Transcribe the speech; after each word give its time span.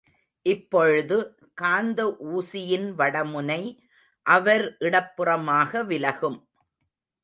இப்பொழுது 0.45 1.17
காந்த 1.53 1.99
ஊசியின் 2.31 2.87
வடமுனை 2.93 3.61
அவர் 4.25 4.65
இடப்புறமாக 4.79 5.83
விலகும். 5.85 6.39